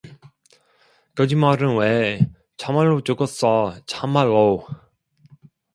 거짓말은 1.13 1.77
왜, 1.77 2.19
참말로 2.57 3.01
죽었어, 3.01 3.75
참말로 3.85 4.65